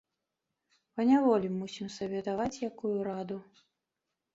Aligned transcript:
Паняволі 1.01 1.53
мусім 1.59 1.87
сабе 1.99 2.19
даваць 2.31 2.59
якую 2.73 2.97
раду. 3.15 3.43